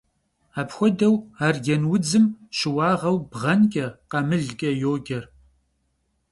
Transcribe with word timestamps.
Apxuedeu 0.61 1.15
arcenudzım 1.45 2.25
şıuağeu 2.57 3.17
bğenç'e, 3.31 3.85
khamılç'e 4.09 4.71
yoce. 4.81 5.19